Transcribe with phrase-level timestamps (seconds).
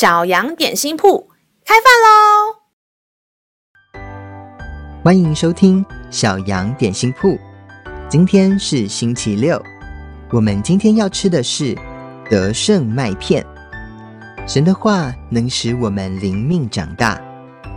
[0.00, 1.28] 小羊点心铺
[1.62, 2.56] 开饭喽！
[5.04, 7.38] 欢迎收听小羊点心铺。
[8.08, 9.62] 今天是星期六，
[10.32, 11.76] 我们今天要吃的是
[12.30, 13.44] 德胜麦片。
[14.46, 17.20] 神的话能使我们灵命长大，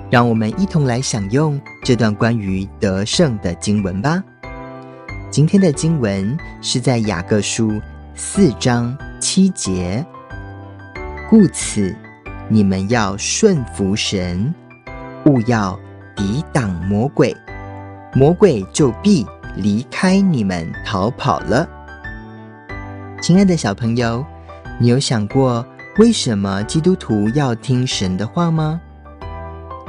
[0.10, 4.24] 让我们一同来享用这段关于德胜的经文吧。
[5.30, 7.82] 今天的经文是在雅各书
[8.16, 10.06] 四章七节，
[11.30, 11.94] 故此。
[12.50, 14.54] 你们要顺服神，
[15.26, 15.80] 勿要
[16.16, 17.36] 抵挡魔鬼，
[18.14, 19.26] 魔鬼就必
[19.56, 21.68] 离开你们逃跑了。
[23.22, 24.26] 亲爱的小朋友，
[24.78, 25.66] 你有想过
[25.98, 28.80] 为什么基督徒要听神的话吗？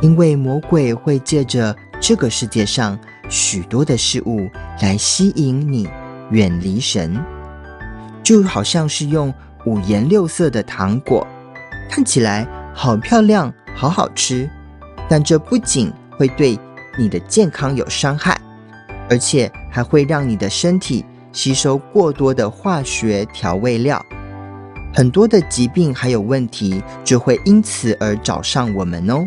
[0.00, 4.48] 因为魔鬼会借着这个世界上许多的事物
[4.80, 5.88] 来吸引你
[6.30, 7.20] 远离神，
[8.22, 9.34] 就好像是用
[9.66, 11.27] 五颜六色的糖果。
[11.95, 14.50] 看起来好漂亮，好好吃，
[15.09, 16.59] 但这不仅会对
[16.98, 18.37] 你的健康有伤害，
[19.09, 24.05] 而且还会让你的身体吸收过多的化学调味料，
[24.92, 29.25] 很多的疾病还有问题就会因此而找上我们哦。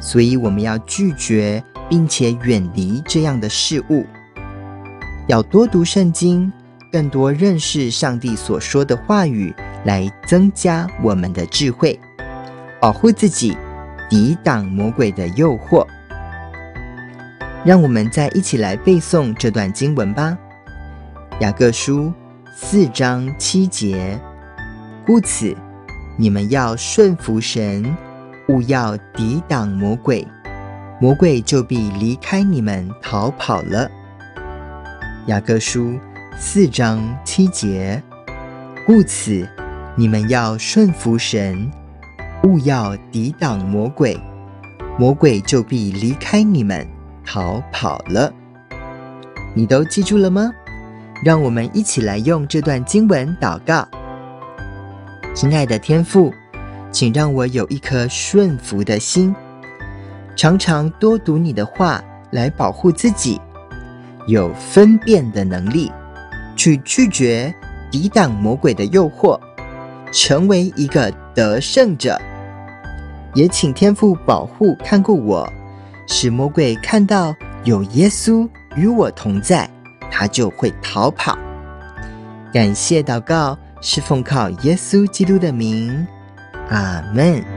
[0.00, 4.06] 所以我们要拒绝并且远离这样的事物，
[5.26, 6.50] 要多读圣经，
[6.90, 9.54] 更多认识上帝所说的话语。
[9.86, 11.98] 来增加我们的智慧，
[12.80, 13.56] 保护自己，
[14.10, 15.86] 抵挡魔鬼的诱惑。
[17.64, 20.36] 让我们再一起来背诵这段经文吧，
[21.40, 22.06] 《雅各书》
[22.52, 24.18] 四章七节。
[25.06, 25.56] 故此，
[26.16, 27.96] 你们要顺服神，
[28.48, 30.26] 勿要抵挡魔鬼，
[31.00, 33.88] 魔鬼就必离开你们逃跑了。
[35.26, 35.90] 《雅各书》
[36.36, 38.02] 四章七节。
[38.84, 39.48] 故此。
[39.98, 41.70] 你们要顺服神，
[42.42, 44.14] 勿要抵挡魔鬼，
[44.98, 46.86] 魔鬼就必离开你们
[47.24, 48.30] 逃跑了。
[49.54, 50.52] 你都记住了吗？
[51.24, 53.88] 让我们一起来用这段经文祷告。
[55.34, 56.30] 亲爱的天父，
[56.90, 59.34] 请让我有一颗顺服的心，
[60.36, 63.40] 常常多读你的话来保护自己，
[64.26, 65.90] 有分辨的能力，
[66.54, 67.54] 去拒绝
[67.90, 69.40] 抵挡魔鬼的诱惑。
[70.12, 72.20] 成为一个得胜者，
[73.34, 75.52] 也请天父保护看顾我，
[76.06, 77.34] 使魔鬼看到
[77.64, 79.68] 有耶稣与我同在，
[80.10, 81.36] 他就会逃跑。
[82.52, 86.06] 感谢祷告，是奉靠耶稣基督的名，
[86.70, 87.55] 阿门。